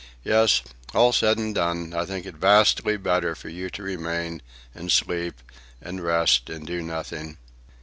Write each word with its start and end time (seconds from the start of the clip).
Yes, 0.23 0.63
all 0.95 1.13
said 1.13 1.37
and 1.37 1.53
done, 1.53 1.93
I 1.93 2.05
think 2.05 2.25
it 2.25 2.33
vastly 2.33 2.97
better 2.97 3.35
for 3.35 3.49
you 3.49 3.69
to 3.69 3.83
remain, 3.83 4.41
and 4.73 4.91
sleep, 4.91 5.39
and 5.79 6.01
rest 6.03 6.49
and 6.49 6.65
do 6.65 6.81
nothing." 6.81 7.37